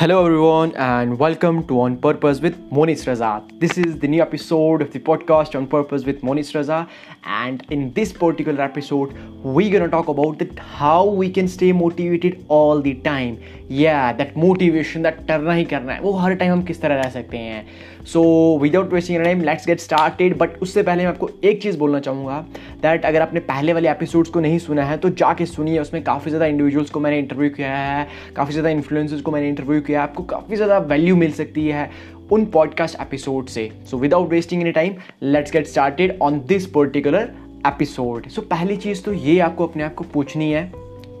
Hello, 0.00 0.24
everyone, 0.24 0.74
and 0.76 1.18
welcome 1.18 1.66
to 1.66 1.78
On 1.82 1.94
Purpose 1.98 2.40
with 2.40 2.54
Monis 2.70 3.04
Raza. 3.04 3.44
This 3.60 3.76
is 3.76 3.98
the 3.98 4.08
new 4.08 4.22
episode 4.22 4.80
of 4.80 4.90
the 4.92 4.98
podcast 4.98 5.54
On 5.54 5.66
Purpose 5.66 6.06
with 6.06 6.22
Monis 6.22 6.52
Raza, 6.54 6.88
and 7.24 7.66
in 7.68 7.92
this 7.92 8.10
particular 8.10 8.62
episode, 8.62 9.12
we're 9.42 9.70
gonna 9.70 9.90
talk 9.90 10.08
about 10.08 10.38
that 10.38 10.58
how 10.58 11.04
we 11.04 11.28
can 11.28 11.46
stay 11.46 11.70
motivated 11.72 12.42
all 12.48 12.80
the 12.80 12.94
time. 13.10 13.42
Yeah, 13.70 14.16
that 14.18 14.32
motivation 14.36 15.02
that 15.02 15.16
करना 15.26 15.52
ही 15.52 15.64
करना 15.64 15.92
है। 15.92 16.00
वो 16.00 16.12
हर 16.12 16.34
time 16.34 16.52
हम 16.52 16.62
किस 16.62 16.80
तरह 16.82 16.94
रह 16.94 17.10
सकते 17.10 17.38
हैं। 17.38 17.66
So 18.04 18.22
without 18.58 18.92
wasting 18.92 19.22
time 19.24 19.42
let's 19.42 19.66
get 19.66 19.80
started 19.80 20.36
but 20.38 20.56
उससे 20.62 20.82
पहले 20.82 21.02
मैं 21.02 21.10
आपको 21.10 21.28
एक 21.44 21.62
चीज़ 21.62 21.78
बोलना 21.78 22.00
चाहूँगा 22.00 22.40
दैट 22.82 23.04
अगर 23.04 23.22
आपने 23.22 23.40
पहले 23.42 23.72
वाले 23.72 23.90
एपिसोड्स 23.90 24.30
को 24.30 24.40
नहीं 24.40 24.58
सुना 24.58 24.84
है 24.84 24.96
तो 24.96 25.10
जाके 25.10 25.46
सुनिए। 25.46 25.78
उसमें 25.78 26.02
काफ़ी 26.04 26.30
ज़्यादा 26.30 26.46
इंडिविजुअल्स 26.46 26.90
को 26.90 27.00
मैंने 27.00 27.18
इंटरव्यू 27.18 27.50
किया 27.50 27.76
है 27.76 28.06
काफ़ी 28.36 28.52
ज़्यादा 28.52 28.70
इन्फ्लुएंसर्स 28.70 29.20
को 29.22 29.30
मैंने 29.30 29.48
इंटरव्यू 29.48 29.80
किया 29.80 30.00
है। 30.00 30.08
आपको 30.08 30.22
काफ़ी 30.24 30.56
ज़्यादा 30.56 30.78
वैल्यू 30.78 31.16
मिल 31.16 31.32
सकती 31.32 31.66
है 31.68 31.90
उन 32.32 32.46
पॉडकास्ट 32.48 33.00
एपिसोड 33.00 33.46
से। 33.48 33.70
So 33.90 33.98
without 33.98 34.30
wasting 34.30 34.62
any 34.62 34.72
time 34.72 34.94
let's 35.22 35.52
get 35.52 35.66
started 35.66 36.18
on 36.22 36.40
this 36.48 36.66
particular 36.70 37.32
episode 37.66 38.28
so 38.28 38.42
पहली 38.50 38.76
चीज़ 38.78 39.04
तो 39.04 39.12
ये 39.12 39.38
आपको 39.40 39.66
अपने 39.66 39.82
आप 39.82 39.94
को 39.94 40.04
पूछनी 40.12 40.52
है 40.52 40.70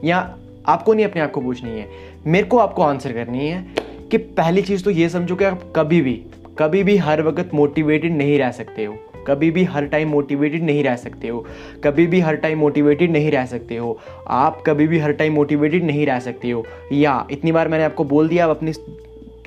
या 0.04 0.20
आपको 0.66 0.94
नहीं, 0.94 1.06
अपने 1.06 1.22
आप 1.22 1.30
को 1.30 1.40
पूछनी 1.40 1.70
है। 1.70 1.88
मेरे 2.26 2.46
को 2.46 2.58
आपको 2.58 2.82
आंसर 2.82 3.12
करनी 3.12 3.48
है 3.48 3.66
कि 4.10 4.16
पहली 4.16 4.62
चीज़ 4.62 4.84
तो 4.84 4.90
ये 4.90 5.08
समझो 5.08 5.36
कि 5.36 5.44
आप 5.44 5.72
कभी 5.76 6.00
भी 6.00 6.22
कभी 6.58 6.82
भी 6.82 6.96
हर 6.96 7.22
वक्त 7.22 7.50
मोटिवेटेड 7.54 8.16
नहीं 8.16 8.38
रह 8.38 8.50
सकते 8.50 8.84
हो। 8.84 8.98
कभी 9.26 9.50
भी 9.50 9.64
हर 9.64 9.86
टाइम 9.86 10.08
मोटिवेटेड 10.08 10.62
नहीं 10.62 10.84
रह 10.84 10.96
सकते 10.96 11.28
हो। 11.28 11.46
कभी 11.84 12.06
भी 12.06 12.20
हर 12.20 12.36
टाइम 12.36 12.58
मोटिवेटेड 12.58 13.10
नहीं 13.10 13.30
रह 13.30 13.46
सकते 13.46 13.76
हो। 13.76 13.98
आप 14.28 14.62
कभी 14.66 14.88
भी 14.88 14.98
हर 14.98 15.12
टाइम 15.12 15.32
मोटिवेटेड 15.32 15.84
नहीं 15.84 16.06
रह 16.06 16.18
सकते 16.18 16.50
हो। 16.50 16.66
या, 16.92 17.26
इतनी 17.30 17.52
बार 17.52 17.68
मैंने 17.68 17.84
आपको 17.84 18.04
बोल 18.04 18.28
दिया, 18.28 18.44
आप 18.44 18.50
अपनी 18.50 18.72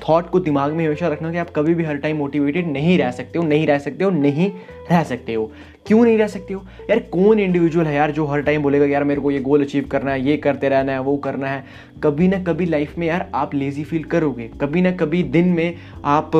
थॉट 0.08 0.30
को 0.30 0.40
दिमाग 0.40 0.72
में 0.72 0.86
हमेशा 0.86 1.08
रखना 1.08 1.32
कि 1.32 1.38
आप 1.38 1.50
कभी 1.50 1.74
भी 1.74 1.84
हर 1.84 1.96
टाइम 1.96 2.16
मोटिवेटेड 2.16 2.72
नहीं 2.72 2.98
रह 2.98 3.10
सकते 3.10 3.38
हो, 3.38 3.44
नहीं 3.44 3.66
रह 3.66 3.78
सकते 3.78 4.04
हो, 4.04 4.10
नहीं 4.10 4.50
रह 4.90 5.02
सकते 5.02 5.34
हो। 5.34 5.52
क्यों 5.86 6.04
नहीं 6.04 6.18
रह 6.18 6.26
सकते 6.26 6.54
हो? 6.54 6.66
यार, 6.90 6.98
कौन 6.98 7.38
इंडिविजुअल 7.38 7.86
है 7.86 7.94
यार 7.94 8.10
जो 8.10 8.26
हर 8.26 8.42
टाइम 8.42 8.62
बोलेगा 8.62 8.86
यार 8.86 9.04
मेरे 9.04 9.20
को 9.20 9.30
ये 9.30 9.40
गोल 9.40 9.64
अचीव 9.64 9.84
करना 9.84 10.10
है, 10.10 10.26
ये 10.26 10.36
करते 10.36 10.68
रहना 10.68 10.92
है, 10.92 11.00
वो 11.00 11.16
करना 11.16 11.46
है। 11.46 11.64
कभी 12.02 12.28
ना 12.28 12.42
कभी 12.42 12.66
लाइफ 12.66 12.98
में 12.98 13.06
यार 13.06 13.30
आप 13.34 13.54
लेजी 13.54 13.84
फील 13.84 14.04
करोगे। 14.04 14.50
कभी 14.60 14.82
ना 14.82 14.90
कभी 14.90 15.22
दिन 15.22 15.48
में 15.48 15.74
आप 16.04 16.30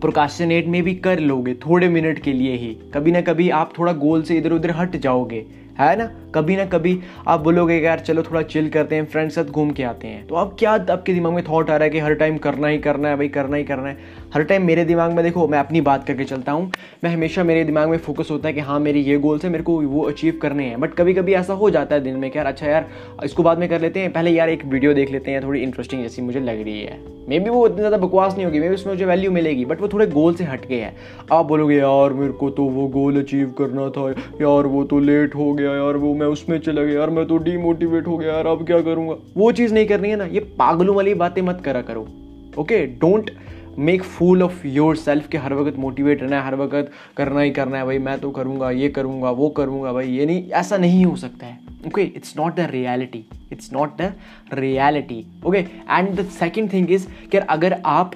प्रोकाशनेट 0.00 0.66
में 0.66 0.82
भी 0.82 0.94
कर 0.94 1.20
लोगे, 1.20 1.54
थोड़े 1.54 1.88
मिनट 1.88 2.18
के 2.18 2.32
लिए 2.32 2.56
ही। 2.56 2.76
कभी 2.94 3.12
ना 3.12 3.20
कभी 3.20 3.50
आप 3.50 3.72
थोड़ा 3.78 3.92
गोल 3.92 4.22
से 4.22 4.36
इधर 4.36 4.52
उधर 4.52 4.70
हट 4.70 4.96
जाओगे। 4.96 5.46
है 5.80 5.96
ना? 5.96 6.10
कभी 6.34 6.56
ना 6.56 6.64
कभी 6.64 6.98
आप 7.28 7.40
बोलोगे 7.40 7.74
यार 7.74 8.00
चलो 8.00 8.22
थोड़ा 8.22 8.40
चिल 8.42 8.68
करते 8.70 8.96
हैं 8.96 9.04
फ्रेंड्स 9.06 9.34
साथ 9.34 9.44
घूम 9.44 9.70
के 9.70 9.82
आते 9.82 10.08
हैं। 10.08 10.26
तो 10.26 10.34
अब 10.34 10.56
क्या 10.58 10.72
आपके 10.72 11.12
दिमाग 11.14 11.32
में 11.32 11.42
थॉट 11.44 11.70
आ 11.70 11.76
रहा 11.76 11.84
है 11.84 11.90
कि 11.90 11.98
हर 11.98 12.14
टाइम 12.14 12.38
करना 12.38 12.68
ही 12.68 12.78
करना 12.78 13.08
है, 13.08 13.16
भाई 13.16 13.28
करना 13.28 13.56
ही 13.56 13.64
करना 13.64 13.88
है। 13.88 13.96
हर 14.34 14.42
टाइम 14.42 14.64
मेरे 14.66 14.84
दिमाग 14.84 15.12
में 15.12 15.22
देखो, 15.24 15.46
मैं 15.48 15.58
अपनी 15.58 15.80
बात 15.80 16.06
करके 16.06 16.24
चलता 16.24 16.52
हूँ। 16.52 16.70
मैं 17.04 17.10
हमेशा 17.10 17.44
मेरे 17.44 17.64
दिमाग 17.64 17.88
में 17.88 17.96
फोकस 17.98 18.28
होता 18.30 18.48
है 18.48 18.54
कि 18.54 18.60
हाँ 18.60 18.78
मेरे 18.80 19.00
ये 19.00 19.18
गोल्स 19.18 19.44
है, 19.44 19.50
मेरे 19.50 19.64
को 19.64 19.80
वो 19.82 20.02
अचीव 20.02 20.38
करने 20.42 20.64
हैं। 20.64 20.80
बट 20.80 20.94
कभी 20.94 21.14
कभी 21.14 21.34
ऐसा 21.34 21.52
हो 21.52 21.70
जाता 21.70 21.94
है 21.94 22.00
दिन 22.00 22.16
में 22.16 22.30
कि 22.30 22.38
यार 22.38 22.46
अच्छा 22.46 22.66
यार, 22.66 22.88
इसको 23.24 23.42
बाद 23.42 23.58
में 23.58 23.68
कर 23.68 23.80
लेते 23.80 24.00
हैं। 24.00 24.12
पहले 24.12 24.30
यार 24.30 24.48
एक 24.48 24.64
वीडियो 24.64 24.94
देख 24.94 25.12
लेते 25.12 25.30
हैं, 25.30 25.42
थोड़ी 25.44 25.60
इंटरेस्टिंग 25.60 26.02
जैसी 26.02 26.22
मुझे 26.22 26.40
लग 26.40 26.62
रही 26.64 26.82
है। 26.82 26.98
मे 27.28 27.38
बी 27.38 27.50
वो 27.50 27.66
इतनी 27.66 27.78
ज़्यादा 27.78 27.96
बकवास 27.96 28.34
नहीं 28.34 28.44
होगी 28.44 28.60
मे 28.60 28.68
बी 28.68 28.74
उसमें 28.74 28.92
मुझे 28.92 29.04
वैल्यू 29.04 29.30
मिलेगी 29.30 29.64
बट 29.64 29.80
वो 29.80 29.88
थोड़े 29.88 30.06
गोल 30.08 30.34
से 30.34 30.44
हट 30.44 30.66
गए 30.66 30.80
हैं। 30.80 30.94
आप 31.32 31.46
बोलोगे, 31.46 31.76
यार 31.76 32.12
मेरे 32.12 32.32
को 32.32 32.50
तो 32.50 32.64
वो 32.64 32.86
गोल 32.88 33.20
अचीव 33.20 33.50
करना 33.58 33.88
था, 33.88 34.08
यार 34.42 34.66
वो 34.66 34.84
तो 34.84 34.98
लेट 35.00 35.34
हो 35.34 35.52
गया 35.52 35.67
यार 35.74 35.96
वो, 35.96 36.14
मैं 36.14 36.26
उसमें 36.26 36.58
चला 36.58 36.82
गया। 36.82 36.98
यार 36.98 37.10
मैं 37.10 37.26
तो 37.26 37.36
डीमोटिवेट 37.38 38.06
हो 38.06 38.16
गया 38.18 38.34
यार, 38.34 38.46
अब 38.46 38.66
क्या 38.66 38.80
करूँगा? 38.80 39.16
वो 39.36 39.50
चीज़ 39.52 39.74
नहीं 39.74 39.86
करनी 39.86 40.10
है 40.10 40.16
ना, 40.16 40.24
ये 40.24 40.40
पागलों 40.58 40.96
वाली 40.96 41.14
बातें 41.16 41.42
मत 41.42 41.60
करा 41.64 41.82
करो। 41.82 42.06
Okay 42.58 42.86
don't 42.98 43.30
make 43.78 44.02
fool 44.02 44.42
of 44.42 44.66
yourself 44.96 45.28
के 45.28 45.38
हर 45.38 45.54
वक्त 45.54 45.78
मोटिवेट 45.78 46.22
रहना 46.22 46.36
है, 46.36 46.44
हर 46.46 46.54
वक्त 46.54 46.90
करना 47.16 47.40
ही 47.40 47.50
करना 47.50 47.78
है, 47.78 47.84
भाई 47.84 47.98
मैं 47.98 48.18
तो 48.20 48.30
करूँगा, 48.30 48.70
ये 48.70 48.88
करूँगा, 48.88 49.30
वो 49.30 49.48
करूँगा, 49.50 49.92
भाई 49.92 50.08
ये 50.08 50.26
नहीं, 50.26 50.48
ऐसा 50.50 50.78
नहीं 50.78 51.04
हो 51.04 51.16
सकता 51.16 51.46
है। 51.46 51.58
Okay 51.86 52.02
it's 52.02 52.34
not 52.38 52.54
the 52.54 52.68
reality 52.70 53.24
it's 53.52 53.72
not 53.72 53.96
the 53.96 54.12
reality 54.52 55.24
okay 55.46 55.58
and 55.58 56.14
the 56.20 56.24
second 56.28 56.72
thing 56.72 56.90
is 56.90 57.06
कि 57.30 57.38
अगर 57.38 57.80
आप 57.86 58.14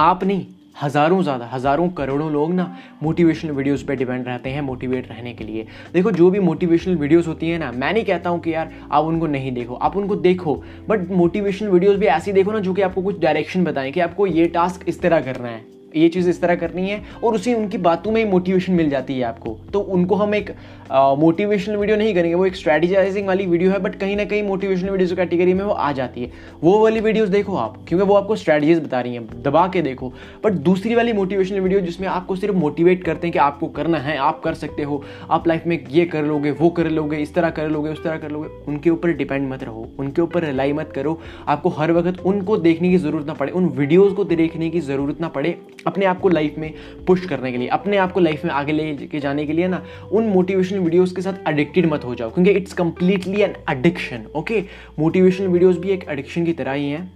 आप 0.00 0.24
नहीं 0.24 0.46
हज़ारों 0.82 1.22
ज़्यादा, 1.22 1.46
हज़ारों 1.46 1.88
करोड़ों 1.90 2.30
लोग 2.32 2.52
ना 2.54 2.76
मोटिवेशनल 3.02 3.50
वीडियोस 3.50 3.82
पे 3.82 3.96
डिपेंड 3.96 4.26
रहते 4.26 4.50
हैं 4.50 4.60
मोटिवेट 4.60 5.08
रहने 5.08 5.32
के 5.34 5.44
लिए। 5.44 5.66
देखो, 5.92 6.10
जो 6.10 6.30
भी 6.30 6.40
मोटिवेशनल 6.40 6.96
वीडियोस 6.96 7.26
होती 7.26 7.50
है 7.50 7.58
ना, 7.58 7.70
मैं 7.72 7.92
नहीं 7.92 8.04
कहता 8.04 8.30
हूँ 8.30 8.40
कि 8.40 8.54
यार 8.54 8.72
आप 8.90 9.04
उनको 9.04 9.26
नहीं 9.26 9.52
देखो, 9.52 9.74
आप 9.74 9.96
उनको 9.96 10.16
देखो। 10.18 10.54
बट 10.88 11.10
मोटिवेशनल 11.10 11.70
वीडियोस 11.70 11.96
भी 11.96 12.06
ऐसी 12.08 12.32
देखो 12.32 12.52
ना, 12.52 12.60
जो 12.60 12.74
कि 12.74 12.82
आपको 12.82 13.02
कुछ 13.02 13.20
डायरेक्शन 13.20 13.64
बताएँ 13.64 13.92
कि 13.92 14.00
आपको 14.00 14.26
ये 14.26 14.46
टास्क 14.48 14.88
इस 14.88 15.00
तरह 15.02 15.20
करना 15.22 15.48
है। 15.48 15.79
ये 15.96 16.08
चीज़ 16.08 16.28
इस 16.30 16.40
तरह 16.40 16.54
करनी 16.56 16.88
है 16.88 17.02
और 17.24 17.34
उसी 17.34 17.54
उनकी 17.54 17.78
बातों 17.80 18.12
में 18.12 18.22
ही 18.24 18.30
मोटिवेशन 18.30 18.72
मिल 18.72 18.90
जाती 18.90 19.18
है 19.18 19.24
आपको। 19.24 19.56
तो 19.72 19.80
उनको 19.80 20.14
हम 20.14 20.34
एक 20.34 20.54
मोटिवेशनल 20.90 21.76
वीडियो 21.76 21.96
नहीं 21.96 22.14
करेंगे, 22.14 22.34
वो 22.34 22.46
एक 22.46 22.56
स्ट्रेटेजाइजिंग 22.56 23.26
वाली 23.26 23.46
वीडियो 23.46 23.70
है 23.70 23.78
बट 23.78 23.94
कहीं 23.94 24.16
ना 24.16 24.24
कहीं 24.24 24.42
मोटिवेशनल 24.42 24.90
वीडियोज़ 24.90 25.14
कैटेगरी 25.14 25.54
में 25.54 25.64
वो 25.64 25.72
आ 25.72 25.90
जाती 25.92 26.22
है। 26.22 26.30
वो 26.62 26.78
वाली 26.82 27.00
वीडियोस 27.00 27.28
देखो 27.28 27.56
आप, 27.56 27.76
क्योंकि 27.88 28.06
वो 28.06 28.14
आपको 28.14 28.36
स्ट्रेटजीज 28.36 28.78
बता 28.78 29.00
रही 29.00 29.14
हैं, 29.14 29.42
दबा 29.42 29.66
के 29.68 29.82
देखो। 29.82 30.12
बट 30.44 30.52
दूसरी 30.62 30.94
वाली 30.94 31.12
मोटिवेशनल 31.12 31.60
वीडियो 31.60 31.80
जिसमें 31.80 32.08
आपको 32.08 32.36
सिर्फ़ 32.36 32.56
मोटिवेट 32.56 33.04
करते 33.04 33.26
हैं 33.26 33.32
कि 33.32 33.38
आपको 33.38 33.66
करना 33.68 33.98
है, 33.98 34.16
आप 34.18 34.40
कर 34.42 34.54
सकते 34.54 34.82
हो, 34.82 35.02
आप 35.30 35.48
लाइफ 35.48 35.66
में 35.66 35.78
ये 35.90 36.04
कर 36.06 36.24
लोगे, 36.24 36.50
वो 36.50 36.70
कर 36.70 36.90
लोगे, 36.90 37.16
इस 37.18 37.34
तरह 37.34 37.50
कर 37.50 37.68
लोगे, 37.68 37.90
उस 37.90 38.02
तरह 38.04 38.16
कर 38.18 38.30
लोगे, 38.30 38.48
उनके 38.68 38.90
ऊपर 38.90 39.12
डिपेंड 39.12 39.48
मत 39.52 39.64
रहो, 39.64 39.88
उनके 39.98 40.22
ऊपर 40.22 40.44
रिलाई 40.44 40.72
मत 40.72 40.92
करो। 40.94 41.18
आपको 41.48 41.68
हर 41.70 41.92
वक्त 41.92 42.20
उनको 42.22 42.56
देखने 42.58 42.90
की 42.90 42.96
ज़रूरत 42.98 43.26
ना 43.26 43.34
पड़े, 43.34 43.52
उन 43.52 43.68
वीडियोज़ 43.70 44.14
को 44.14 44.24
देखने 44.26 44.70
की 44.70 44.80
ज़रूरत 44.82 45.20
ना 45.20 45.28
पड़े 45.28 45.56
अपने 45.86 46.04
आप 46.04 46.20
को 46.20 46.28
लाइफ 46.28 46.54
में 46.58 46.72
पुश 47.06 47.24
करने 47.26 47.52
के 47.52 47.58
लिए, 47.58 47.68
अपने 47.68 47.96
आप 47.96 48.12
को 48.12 48.20
लाइफ 48.20 48.44
में 48.44 48.50
आगे 48.52 48.72
ले 48.72 48.92
के 49.06 49.20
जाने 49.20 49.46
के 49.46 49.52
लिए 49.52 49.68
ना, 49.68 49.82
उन 50.12 50.28
मोटिवेशनल 50.28 50.78
वीडियोस 50.78 51.12
के 51.12 51.22
साथ 51.22 51.48
एडिक्टेड 51.48 51.86
मत 51.86 52.04
हो 52.04 52.14
जाओ, 52.14 52.30
क्योंकि 52.30 52.50
it's 52.50 52.72
completely 52.72 53.42
an 53.42 53.54
addiction 53.70 54.26
okay 54.36 54.64
motivational 54.98 55.48
videos 55.48 55.78
भी 55.78 55.90
एक 55.90 56.04
एडिक्शन 56.08 56.44
की 56.44 56.52
तरह 56.52 56.72
ही 56.72 56.90
हैं. 56.90 57.12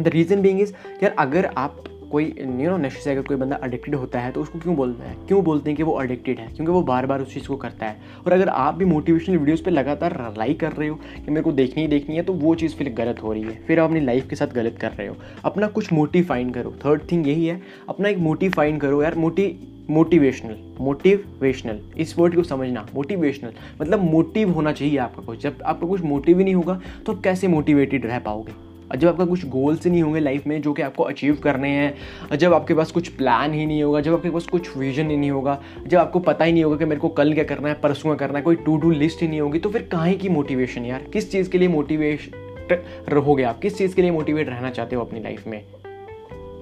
द 0.00 0.08
रीज़न 0.08 0.42
बींग 0.42 0.60
इज़ 0.60 0.72
यार, 1.02 1.14
अगर 1.18 1.50
आप 1.56 1.84
कोई 2.12 2.24
यू 2.24 2.70
नो 2.70 2.76
नशे 2.76 3.00
से 3.00 3.10
अगर 3.10 3.22
कोई 3.22 3.36
बंदा 3.36 3.56
अडिक्टेड 3.56 3.94
होता 3.94 4.20
है 4.20 4.30
तो 4.32 4.40
उसको 4.42 4.58
क्यों 4.58 4.74
बोलते 4.76 5.02
हैं? 5.02 5.16
क्यों 5.26 5.42
बोलते 5.44 5.70
हैं 5.70 5.76
कि 5.76 5.82
वो 5.82 5.92
अडिक्टेड 5.92 6.38
है? 6.38 6.46
क्योंकि 6.46 6.72
वो 6.72 6.82
बार 6.82 7.06
बार 7.06 7.20
उस 7.20 7.34
चीज़ 7.34 7.46
को 7.48 7.56
करता 7.56 7.86
है। 7.86 7.96
और 8.26 8.32
अगर 8.32 8.48
आप 8.48 8.74
भी 8.74 8.84
मोटिवेशनल 8.84 9.36
वीडियोस 9.36 9.60
पे 9.60 9.70
लगातार 9.70 10.16
रिलाई 10.20 10.54
कर 10.54 10.72
रहे 10.72 10.88
हो 10.88 10.94
कि 10.94 11.30
मेरे 11.30 11.42
को 11.42 11.52
देखनी 11.52 11.82
ही 11.82 11.88
देखनी 11.88 12.16
है 12.16 12.22
तो 12.22 12.32
वो 12.34 12.54
चीज़ 12.54 12.74
फिर 12.74 12.92
गलत 12.94 13.22
हो 13.22 13.32
रही 13.32 13.42
है। 13.42 13.54
फिर 13.66 13.80
आप 13.80 13.88
अपनी 13.88 14.00
लाइफ 14.00 14.28
के 14.28 14.36
साथ 14.36 14.54
गलत 14.54 14.78
कर 14.80 14.90
रहे 14.90 15.06
हो। 15.08 15.16
अपना 15.44 15.66
कुछ 15.66 15.92
मोटिव 15.92 16.24
फाइंड 16.24 16.54
करो। 16.54 16.74
थर्ड 16.84 17.10
थिंग 17.12 17.28
यही 17.28 17.46
है, 17.46 17.60
अपना 17.88 18.08
एक 18.08 18.18
मोटिव 18.18 18.52
फाइंड 18.52 18.80
करो 18.80 19.02
यार। 19.02 19.14
मोटी 19.14 19.54
मोटिवेशनल 19.90 20.56
मोटिवेशनल 20.80 21.80
इस 21.98 22.18
वर्ड 22.18 22.34
को 22.34 22.42
समझना 22.42 22.86
मोटिवेशनल 22.94 23.52
मतलब 23.80 24.02
मोटिव 24.02 24.50
होना 24.50 24.72
चाहिए 24.72 24.98
आपका 24.98 25.22
कुछ। 25.22 25.42
जब 25.42 25.62
आपका 25.64 25.86
कुछ 25.86 26.02
मोटिव 26.02 26.38
ही 26.38 26.44
नहीं 26.44 26.54
होगा 26.54 26.80
तो 27.06 27.12
आप 27.12 27.22
कैसे 27.22 27.48
मोटिवेटेड 27.48 28.06
रह 28.06 28.18
पाओगे? 28.18 28.71
जब 28.96 29.08
आपका 29.08 29.24
कुछ 29.24 29.46
गोल्स 29.46 29.86
नहीं 29.86 30.02
होंगे 30.02 30.20
लाइफ 30.20 30.46
में 30.46 30.60
जो 30.62 30.72
कि 30.72 30.82
आपको 30.82 31.02
अचीव 31.02 31.34
करने 31.34 31.68
हैं, 31.68 32.36
जब 32.36 32.54
आपके 32.54 32.74
पास 32.74 32.90
कुछ 32.90 33.08
प्लान 33.08 33.54
ही 33.54 33.66
नहीं 33.66 33.82
होगा, 33.82 34.00
जब 34.00 34.14
आपके 34.14 34.30
पास 34.30 34.46
कुछ 34.46 34.76
विजन 34.76 35.10
ही 35.10 35.16
नहीं 35.16 35.30
होगा, 35.30 35.60
जब 35.86 35.98
आपको 35.98 36.18
पता 36.18 36.44
ही 36.44 36.52
नहीं 36.52 36.64
होगा 36.64 36.76
कि 36.76 36.84
मेरे 36.84 37.00
को 37.00 37.08
कल 37.08 37.34
क्या 37.34 37.44
करना 37.44 37.68
है, 37.68 37.74
परसों 37.74 38.10
क्या 38.10 38.26
करना 38.26 38.38
है, 38.38 38.44
कोई 38.44 38.56
टू 38.56 38.76
डू 38.76 38.90
लिस्ट 38.90 39.22
ही 39.22 39.28
नहीं 39.28 39.40
होगी 39.40 39.58
तो 39.58 39.68
फिर 39.68 39.88
कहाँ 39.92 40.12
की 40.12 40.28
मोटिवेशन 40.28 40.84
यार? 40.84 41.02
किस 41.12 41.30
चीज़ 41.32 41.50
के 41.50 41.58
लिए 41.58 41.68
मोटिवेट 41.68 42.18
रहोगे 43.08 43.42
आप? 43.42 43.60
किस 43.60 43.78
चीज़ 43.78 43.94
के 43.94 44.02
लिए 44.02 44.10
मोटिवेट 44.10 44.48
रहना 44.48 44.70
चाहते 44.70 44.96
हो 44.96 45.04
अपनी 45.04 45.20
लाइफ 45.20 45.46
में? 45.46 45.62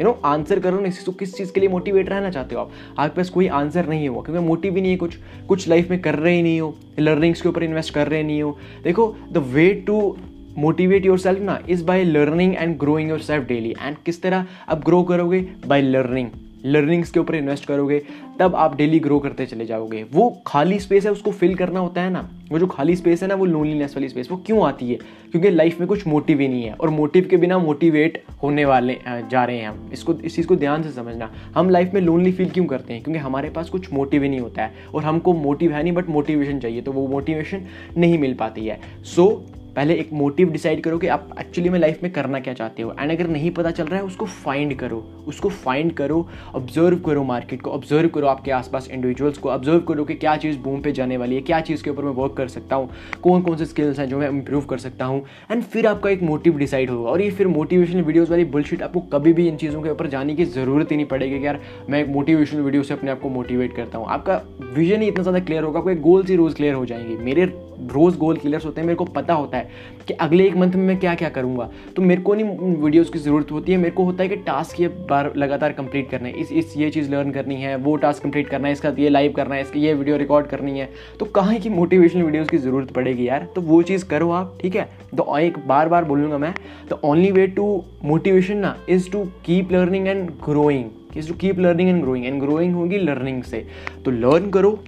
यू 0.00 0.04
नो 0.04 0.12
आंसर 0.24 0.58
करो 0.60 0.80
ना 0.80 0.90
तो 1.06 1.12
किस 1.12 1.34
चीज़ 1.34 1.52
के 1.52 1.60
लिए 1.60 1.68
मोटिवेट 1.68 2.08
रहना 2.08 2.30
चाहते 2.30 2.54
हो 2.54 2.60
आप? 2.60 2.70
आपके 2.98 3.16
पास 3.16 3.30
कोई 3.30 3.46
आंसर 3.48 3.88
नहीं 3.88 4.08
हुआ 4.08 4.22
क्योंकि 4.22 4.42
मोटिव 4.42 4.74
ही 4.74 4.80
नहीं 4.80 4.90
है 4.90 4.96
कुछ। 4.96 5.16
कुछ 5.48 5.68
लाइफ 5.68 5.90
में 5.90 6.00
कर 6.00 6.14
रहे 6.14 6.34
ही 6.36 6.42
नहीं 6.42 6.60
हो 6.60 6.74
लर्निंग्स 6.98 7.42
के 7.42 7.48
ऊपर 7.48 7.62
इन्वेस्ट 7.62 7.94
कर 7.94 8.08
रहे 8.08 8.22
नहीं 8.22 8.42
हो। 8.42 8.56
देखो 8.84 9.14
the 9.32 9.38
way 9.52 9.72
to 9.86 10.16
motivate 10.58 11.06
yourself 11.18 11.40
ना 11.40 11.58
is 11.68 11.84
by 11.84 12.04
learning 12.04 12.54
and 12.54 12.78
growing 12.78 13.10
yourself 13.20 13.48
daily 13.48 13.70
and 13.70 13.96
किस 14.06 14.22
तरह 14.22 14.46
आप 14.68 14.84
ग्रो 14.84 15.02
करोगे? 15.02 15.46
बाय 15.66 15.82
लर्निंग 15.82 16.28
लर्निंग्स 16.64 17.10
के 17.10 17.20
ऊपर 17.20 17.34
इन्वेस्ट 17.34 17.64
करोगे 17.64 18.02
तब 18.40 18.54
आप 18.54 18.76
डेली 18.76 18.98
ग्रो 18.98 19.18
करते 19.18 19.46
चले 19.46 19.64
जाओगे। 19.64 20.04
वो 20.12 20.42
खाली 20.46 20.78
स्पेस 20.78 21.04
है 21.04 21.12
उसको 21.12 21.30
फिल 21.30 21.54
करना 21.54 21.80
होता 21.80 22.02
है 22.02 22.10
ना। 22.10 22.30
वो 22.52 22.58
जो 22.58 22.66
खाली 22.66 22.96
स्पेस 22.96 23.22
है 23.22 23.28
ना 23.28 23.34
वो 23.34 23.44
लोनलीनेस 23.44 23.96
वाली 23.96 24.08
स्पेस 24.08 24.28
वो 24.30 24.36
क्यों 24.46 24.66
आती 24.66 24.88
है? 24.88 24.94
क्योंकि 25.30 25.50
लाइफ 25.50 25.80
में 25.80 25.88
कुछ 25.88 26.06
मोटिव 26.06 26.40
ही 26.40 26.48
नहीं 26.48 26.62
है। 26.62 26.72
और 26.72 26.90
मोटिव 26.90 27.26
के 27.30 27.36
बिना 27.36 27.58
मोटिवेट 27.58 28.22
होने 28.42 28.64
वाले 28.64 28.96
जा 29.08 29.44
रहे 29.44 29.58
हैं 29.58 29.68
हम। 29.68 29.90
इसको 29.92 30.14
इस 30.14 30.36
चीज़ 30.36 30.46
को 30.46 30.56
ध्यान 30.56 30.82
से 30.82 30.90
समझना। 30.90 31.32
हम 31.54 31.70
लाइफ 31.70 31.90
में 31.94 32.00
लोनली 32.00 32.32
फील 32.32 32.50
क्यों 32.50 32.66
करते 32.66 32.92
हैं? 32.92 33.02
क्योंकि 33.02 33.20
हमारे 33.20 33.50
पास 33.50 33.68
कुछ 33.68 33.92
मोटिव 33.92 34.22
ही 34.22 34.28
नहीं 34.28 34.40
होता 34.40 34.62
है। 34.62 34.72
और 34.94 35.02
हमको 35.02 35.32
मोटिव 35.32 35.72
है 35.72 35.82
नहीं 35.82 35.92
बट 35.92 36.08
मोटिवेशन 36.08 36.58
चाहिए। 36.58 36.80
तो 36.80 36.92
वो 36.92 37.08
मोटिवेशन 37.08 37.62
नहीं 37.96 38.18
मिल 38.18 38.34
पाती 38.34 38.66
है। 38.66 38.80
सो 39.04 39.46
so, 39.46 39.59
पहले 39.80 39.94
एक 39.94 40.12
मोटिव 40.12 40.50
डिसाइड 40.52 40.82
करो 40.82 40.96
कि 40.98 41.06
आप 41.06 41.28
एक्चुअली 41.40 41.68
में 41.70 41.78
लाइफ 41.78 42.02
में 42.02 42.10
करना 42.12 42.38
क्या 42.40 42.52
चाहते 42.54 42.82
हो। 42.82 42.92
एंड 43.00 43.10
अगर 43.10 43.28
नहीं 43.28 43.50
पता 43.50 43.70
चल 43.70 43.84
रहा 43.84 43.98
है, 43.98 44.04
उसको 44.04 44.26
फाइंड 44.26 44.74
करो। 44.78 44.98
उसको 45.28 45.48
फाइंड 45.48 45.92
करो 45.92 46.18
ऑब्ज़र्व 46.54 46.98
करो 46.98 47.22
मार्केट 47.24 47.62
को 47.62 47.70
ऑब्ज़र्व 47.70 48.08
करो 48.08 48.26
आपके 48.26 48.50
आसपास 48.50 48.88
इंडिविजुअल्स 48.90 49.38
को 49.38 49.50
ऑब्ज़र्व 49.50 49.80
करो 49.88 50.04
कि 50.04 50.14
क्या 50.14 50.36
चीज़ 50.36 50.58
बूम 50.58 50.80
पे 50.80 50.92
जाने 50.92 51.16
वाली 51.16 51.34
है, 51.34 51.40
क्या 51.42 51.60
चीज़ 51.60 51.84
के 51.84 51.90
ऊपर 51.90 52.04
मैं 52.04 52.12
वर्क 52.12 52.34
कर 52.36 52.48
सकता 52.48 52.76
हूँ 52.76 52.90
कौन 53.22 53.42
कौन 53.42 53.56
से 53.56 53.66
स्किल्स 53.66 53.98
हैं 53.98 54.08
जो 54.08 54.18
मैं 54.18 54.28
इंप्रूव 54.28 54.64
कर 54.64 54.78
सकता 54.78 55.04
हूँ। 55.04 55.22
एंड 55.52 55.62
फिर 55.62 55.86
आपका 55.86 56.10
एक 56.10 56.22
मोटिव 56.22 56.58
डिसाइड 56.58 56.90
होगा। 56.90 57.10
और 57.10 57.22
ये 57.22 57.30
फिर 57.30 57.48
मोटिवेशनल 57.48 58.02
वीडियोज़ 58.02 58.30
वाली 58.30 58.44
बुलशिट 58.50 58.82
आपको 58.82 59.00
कभी 59.14 59.32
भी 59.32 59.48
इन 59.48 59.56
चीज़ों 59.56 59.82
के 59.82 59.90
ऊपर 59.90 60.06
जाने 60.08 60.34
की 60.34 60.44
ज़रूरत 60.44 60.90
ही 60.90 60.96
नहीं 60.96 61.06
पड़ेगी 61.06 61.38
कि 61.38 61.46
यार, 61.46 61.60
मैं 61.90 62.02
एक 62.02 62.08
मोटिवेशनल 62.08 62.60
वीडियो 62.60 62.82
से 62.82 62.94
अपने 62.94 63.10
आप 63.10 63.20
को 63.20 63.28
मोटिवेट 63.30 63.76
करता 63.76 63.98
हूँ। 63.98 64.06
आपका 64.08 64.40
विजन 64.74 65.02
ही 65.02 65.08
इतना 65.08 65.22
ज़्यादा 65.22 65.40
क्लियर 65.40 65.62
होगा, 65.62 65.78
आपको 65.78 66.00
गोल्स 66.02 66.30
ही 66.30 66.36
रोज़ 66.36 66.54
क्लियर 66.54 66.74
हो 66.74 66.86
जाएँगे। 66.86 67.16
मेरे 67.24 67.52
रोज़ 67.82 68.16
गोल 68.18 68.36
क्लियर्स 68.36 68.64
होते 68.66 68.80
हैं, 68.80 68.86
मेरे 68.86 68.96
को 68.96 69.04
पता 69.04 69.34
होता 69.34 69.58
है। 69.58 69.69
कि 70.08 70.14
अगले 70.14 70.46
एक 70.46 70.56
मंथ 70.56 70.72
में 70.72 70.86
मैं 70.86 70.98
क्या 70.98 71.14
क्या 71.14 71.28
करूँगा? 71.28 71.68
तो 71.96 72.02
मेरे 72.02 72.22
को 72.22 72.34
नहीं 72.34 72.74
वीडियोज़ 72.76 73.10
की 73.12 73.18
ज़रूरत 73.18 73.50
होती 73.52 73.72
है। 73.72 73.78
मेरे 73.78 73.90
को 73.90 74.04
होता 74.04 74.22
है 74.22 74.28
कि 74.28 74.36
टास्क 74.36 74.80
ये 74.80 74.88
बार 75.10 75.32
लगातार 75.36 75.72
कंप्लीट 75.72 76.08
करना 76.10 76.28
है। 76.28 76.34
इस 76.34 76.52
इस 76.52 76.76
ये 76.76 76.90
चीज़ 76.90 77.10
लर्न 77.10 77.30
करनी 77.30 77.54
है, 77.54 77.74
वो 77.76 77.96
टास्क 77.96 78.22
कंप्लीट 78.22 78.48
करना 78.48 78.68
है, 78.68 78.72
इसका 78.72 78.94
ये 78.98 79.08
लाइव 79.08 79.32
करना 79.32 79.54
है, 79.54 79.60
इसकी 79.62 79.80
ये 79.80 79.94
वीडियो 79.94 80.16
रिकॉर्ड 80.16 80.46
करनी 80.46 80.78
है। 80.78 80.88
तो 81.20 81.26
कहाँ 81.26 81.56
की 81.56 81.68
मोटिवेशनल 81.70 82.22
वीडियोज़ 82.22 82.48
की 82.48 82.58
ज़रूरत 82.58 82.90
पड़ेगी 82.92 83.28
यार? 83.28 83.48
तो 83.54 83.60
वो 83.60 83.82
चीज़ 83.82 84.04
करो 84.04 84.30
आप, 84.30 84.56
ठीक 84.62 84.76
है? 84.76 84.88
तो 85.16 85.38
एक 85.38 85.58
बार 85.68 85.88
बार 85.88 86.04
बोलूँगा 86.04 86.38
मैं 86.38 86.54
the 86.90 87.00
only 87.04 87.30
way 87.32 87.46
to 87.48 87.64
motivation 88.04 88.56
ना 88.58 88.76
is 88.88 89.10
to 89.10 89.24
keep 89.46 89.72
learning 89.72 90.06
and 90.08 90.30
growing 90.44 91.16
is 91.16 91.28
to 91.28 91.34
keep 91.34 91.58
learning 91.58 91.88
and 91.88 92.02
growing 92.02 92.26
and 92.26 92.40
growing 92.40 92.74
होगी 92.74 92.98
लर्निंग 92.98 93.42
से। 93.42 93.66
तो 94.04 94.10
लर्न 94.10 94.50
करो 94.50 94.78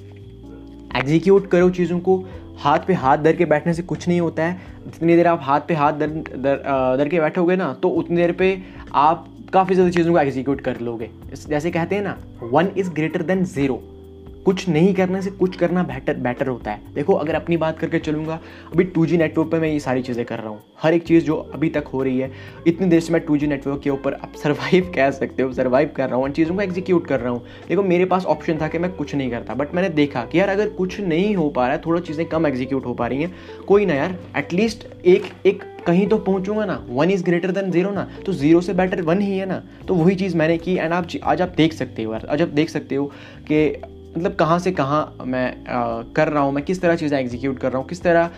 एग्जीक्यूट 0.97 1.47
करो 1.51 1.71
चीज़ों 1.71 1.99
को। 2.01 2.17
हाथ 2.59 2.79
पे 2.87 2.95
हाथ 2.95 3.19
धर 3.19 3.37
के 3.37 3.45
बैठने 3.45 3.75
से 3.75 3.83
कुछ 3.83 4.07
नहीं 4.09 4.21
होता 4.21 4.45
है। 4.45 4.61
जितनी 4.85 5.17
देर 5.17 5.27
आप 5.27 5.41
हाथ 5.43 5.61
पे 5.69 5.75
हाथ 5.75 5.93
धर 5.93 6.09
धर, 6.99 7.09
के 7.09 7.21
बैठोगे 7.21 7.57
ना 7.57 7.73
तो 7.83 7.89
उतनी 7.91 8.17
देर 8.17 8.33
पे 8.33 8.57
आप 8.95 9.27
काफ़ी 9.53 9.75
ज़्यादा 9.75 9.91
चीज़ों 9.91 10.13
को 10.13 10.19
एग्जीक्यूट 10.19 10.61
कर 10.61 10.81
लोगे। 10.81 11.09
जैसे 11.49 11.71
कहते 11.71 11.95
हैं 11.95 12.03
ना 12.03 12.17
one 12.43 12.71
is 12.77 12.91
greater 12.91 13.23
than 13.23 13.45
zero 13.47 13.83
कुछ 14.45 14.69
नहीं 14.69 14.93
करने 14.95 15.21
से 15.23 15.31
कुछ 15.31 15.57
करना 15.57 15.83
बेटर 15.83 16.17
बेटर 16.17 16.47
होता 16.47 16.71
है। 16.71 16.95
देखो, 16.95 17.13
अगर 17.13 17.35
अपनी 17.35 17.57
बात 17.57 17.79
करके 17.79 17.99
चलूँगा, 17.99 18.39
अभी 18.73 18.85
टू 18.85 19.05
नेटवर्क 19.07 19.51
पर 19.51 19.61
मैं 19.61 19.69
ये 19.69 19.81
सारी 19.81 20.03
चीज़ें 20.03 20.25
कर 20.27 20.39
रहा 20.39 20.49
हूँ। 20.49 20.61
हर 20.83 20.95
एक 20.95 21.07
चीज़ 21.07 21.25
जो 21.25 21.37
अभी 21.55 21.69
तक 21.71 21.85
हो 21.87 22.03
रही 22.03 22.19
है, 22.19 22.31
इतनी 22.67 22.87
देर 22.87 23.01
से 23.01 23.13
मैं 23.13 23.21
टू 23.23 23.35
नेटवर्क 23.37 23.81
के 23.83 23.91
ऊपर 23.91 24.13
अब 24.13 24.33
सर्वाइव 24.43 24.91
कह 24.95 25.11
सकते 25.11 25.43
हो 25.43 25.53
सर्वाइव 25.53 25.91
कर 25.97 26.09
रहा 26.09 26.17
हूँ, 26.17 26.25
उन 26.25 26.33
चीज़ों 26.33 26.55
को 26.55 26.61
एग्जीक्यूट 26.63 27.07
कर 27.07 27.21
रहा 27.21 27.33
हूँ। 27.33 27.45
देखो, 27.69 27.83
मेरे 27.83 28.05
पास 28.05 28.25
ऑप्शन 28.27 28.59
था 28.61 28.69
कि 28.69 28.79
मैं 28.79 28.93
कुछ 28.93 29.15
नहीं 29.15 29.31
करता 29.31 29.55
बट 29.55 29.75
मैंने 29.75 29.89
देखा 29.91 30.25
कि 30.25 30.39
यार, 30.41 30.49
अगर 30.49 30.69
कुछ 30.71 31.01
नहीं 31.01 31.35
हो 31.37 31.49
पा 31.51 31.67
रहा 31.67 31.77
है, 31.77 31.83
थोड़ा 31.87 32.01
चीज़ें 32.01 32.27
कम 32.27 32.47
एग्जीक्यूट 32.47 32.87
हो 32.87 32.95
पा 32.95 33.07
रही 33.07 33.23
हैं, 33.23 33.35
कोई 33.69 33.87
ना 33.87 33.95
यार 33.95 34.19
एटलीस्ट 34.37 34.87
एक 35.07 35.31
एक 35.47 35.63
कहीं 35.87 36.07
तो 36.07 36.17
पहुंचूँगा 36.19 36.65
ना। 36.65 36.75
One 36.89 37.11
is 37.11 37.25
greater 37.25 37.51
than 37.51 37.71
zero 37.71 37.91
ना 37.91 38.09
तो 38.27 38.33
ज़ीरो 38.33 38.61
से 38.61 38.75
बेटर 38.75 39.01
वन 39.03 39.21
ही 39.21 39.39
है 39.39 39.47
ना। 39.47 39.63
तो 39.89 39.95
वही 39.95 40.15
चीज़ 40.15 40.37
मैंने 40.37 40.59
की 40.59 40.75
एंड 40.75 40.93
आप 40.93 41.09
आज 41.23 41.43
आप 41.43 41.55
देख 41.57 41.73
सकते 41.73 42.03
हो 42.03 42.13
यार, 42.13 42.27
आज 42.27 42.43
आप 42.43 42.49
देख 42.51 42.71
सकते 42.71 42.95
हो 42.95 43.11
कि 43.51 43.83
मतलब 44.17 44.35
कहाँ 44.35 44.59
से 44.59 44.73
कहाँ 44.73 45.17
मैं 45.27 45.67
आ, 45.67 46.03
कर 46.17 46.29
रहा 46.29 46.43
हूँ 46.43 46.53
मैं 46.53 46.65
किस 46.65 46.81
तरह 46.81 46.97
चीज़ें 46.97 47.19
एग्जीक्यूट 47.19 47.59
कर 47.59 47.69
रहा 47.69 47.79
हूँ 47.79 47.89
किस 47.89 48.03
तरह 48.03 48.21
आ, 48.23 48.31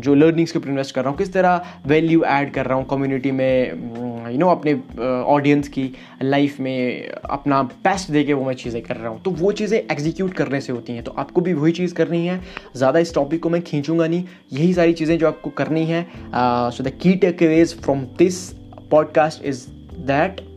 जो 0.00 0.14
लर्निंग्स 0.14 0.52
के 0.52 0.58
ऊपर 0.58 0.68
इन्वेस्ट 0.68 0.94
कर 0.94 1.00
रहा 1.02 1.10
हूँ 1.10 1.18
किस 1.18 1.32
तरह 1.32 1.62
वैल्यू 1.86 2.22
ऐड 2.24 2.52
कर 2.54 2.66
रहा 2.66 2.78
हूँ 2.78 2.86
कम्युनिटी 2.90 3.30
में 3.30 3.70
यू 4.32 4.38
नो 4.38 4.48
अपने 4.48 4.74
ऑडियंस 5.22 5.68
की 5.68 5.90
लाइफ 6.22 6.60
में 6.60 7.08
अपना 7.08 7.62
बेस्ट 7.62 8.10
दे 8.10 8.24
के 8.24 8.32
वो 8.32 8.44
मैं 8.44 8.54
चीज़ें 8.54 8.82
कर 8.82 8.96
रहा 8.96 9.08
हूँ। 9.08 9.22
तो 9.22 9.30
वो 9.30 9.52
चीज़ें 9.52 9.78
एग्जीक्यूट 9.78 10.34
करने 10.34 10.60
से 10.60 10.72
होती 10.72 10.92
हैं। 10.92 11.04
तो 11.04 11.14
आपको 11.18 11.40
भी 11.40 11.52
वही 11.52 11.72
चीज़ 11.72 11.94
करनी 11.94 12.26
है। 12.26 12.40
ज़्यादा 12.76 12.98
इस 12.98 13.14
टॉपिक 13.14 13.42
को 13.42 13.50
मैं 13.50 13.62
खींचूँगा 13.62 14.06
नहीं। 14.06 14.24
यही 14.52 14.72
सारी 14.74 14.92
चीज़ें 14.92 15.18
जो 15.18 15.28
आपको 15.28 15.50
करनी 15.50 15.84
है 15.86 16.06
so 16.34 16.84
the 16.84 16.88
key 16.88 17.14
take 17.16 17.42
from 17.82 18.04
this 18.18 18.48
podcast 18.90 19.44
is 19.44 19.66
that 19.98 20.49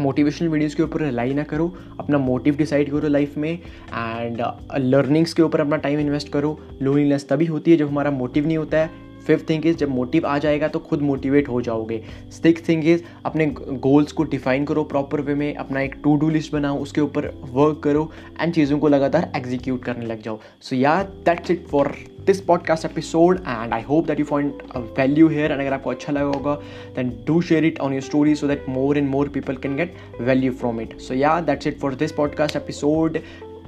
motivational 0.00 0.48
videos 0.48 0.76
के 0.76 0.82
ऊपर 0.82 1.00
रिलाई 1.00 1.34
ना 1.34 1.42
करो 1.42 1.72
अपना 2.00 2.18
मोटिव 2.18 2.56
डिसाइड 2.56 2.90
करो 2.90 3.08
लाइफ 3.08 3.36
में 3.38 3.50
एंड 3.50 4.42
लर्निंग्स 4.76 5.30
uh, 5.30 5.36
के 5.36 5.42
ऊपर 5.42 5.60
अपना 5.60 5.76
टाइम 5.76 6.00
इन्वेस्ट 6.00 6.28
करो। 6.28 6.58
लोनलीनेस 6.82 7.28
तभी 7.28 7.46
होती 7.46 7.70
है 7.70 7.76
जब 7.76 7.88
हमारा 7.88 8.10
मोटिव 8.10 8.46
नहीं 8.46 8.58
होता 8.58 8.78
है। 8.78 9.09
फिफ्थ 9.26 9.48
थिंग 9.50 9.66
इज़ 9.66 9.76
जब 9.76 9.88
मोटिव 9.88 10.26
आ 10.26 10.38
जाएगा 10.38 10.68
तो 10.68 10.78
खुद 10.78 11.02
मोटिवेट 11.02 11.48
हो 11.48 11.60
जाओगे। 11.60 12.02
सिक्स 12.30 12.68
थिंग 12.68 12.88
इज़ 12.88 13.02
अपने 13.24 13.46
गोल्स 13.86 14.12
को 14.12 14.22
डिफाइन 14.22 14.64
करो 14.64 14.84
प्रॉपर 14.84 15.20
वे 15.20 15.34
में 15.34 15.54
अपना 15.54 15.80
एक 15.80 15.94
टू 16.04 16.16
डू 16.16 16.28
लिस्ट 16.28 16.52
बनाओ 16.52 16.78
उसके 16.78 17.00
ऊपर 17.00 17.26
वर्क 17.52 17.80
करो 17.84 18.10
एंड 18.40 18.54
चीज़ों 18.54 18.78
को 18.78 18.88
लगातार 18.88 19.32
एग्जीक्यूट 19.36 19.84
करने 19.84 20.06
लग 20.06 20.22
जाओ। 20.22 20.38
So 20.60 20.76
yeah 20.76 21.02
that's 21.02 21.50
it 21.50 21.66
for 21.66 21.94
this 22.26 22.40
podcast 22.40 22.84
episode 22.84 23.40
and 23.48 23.72
I 23.72 23.82
hope 23.82 24.06
that 24.06 24.18
you 24.20 24.24
find 24.24 24.52
value 24.76 25.28
here 25.28 25.52
and 25.52 25.60
अगर 25.60 25.72
आपको 25.72 25.90
अच्छा 25.90 26.12
लगा 26.12 26.26
होगा 26.26 26.54
then 26.96 27.12
do 27.26 27.40
share 27.40 27.64
it 27.64 27.80
on 27.80 27.92
your 27.92 28.02
story 28.02 28.34
so 28.34 28.48
that 28.48 28.64
more 28.68 28.98
and 28.98 29.08
more 29.08 29.28
people 29.28 29.56
can 29.56 29.76
get 29.76 29.94
value 30.20 30.52
from 30.52 30.80
it 30.80 30.98
so 31.00 31.14
yeah 31.14 31.40
that's 31.40 31.66
it 31.66 31.78
for 31.78 31.94
this 31.94 32.12
podcast 32.12 32.56
episode 32.56 33.18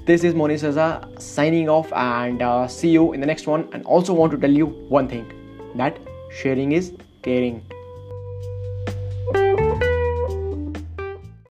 This 0.07 0.25
is 0.25 0.33
Moni 0.39 0.55
Saza 0.61 0.87
signing 1.25 1.69
off 1.69 1.93
and 1.93 2.43
uh, 2.43 2.67
see 2.67 2.91
you 2.91 3.13
in 3.13 3.21
the 3.21 3.27
next 3.27 3.47
one. 3.47 3.69
And 3.73 3.85
also 3.85 4.13
want 4.13 4.33
to 4.33 4.41
tell 4.47 4.51
you 4.51 4.67
one 4.89 5.07
thing. 5.07 5.25
That 5.75 5.99
sharing 6.31 6.73
is 6.73 6.93
caring. 7.23 7.63